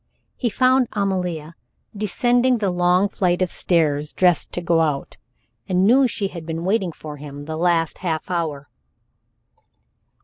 [0.35, 1.53] He found Amalia
[1.95, 5.17] descending the long flight of stairs, dressed to go out,
[5.69, 8.67] and knew she had been awaiting him for the last half hour.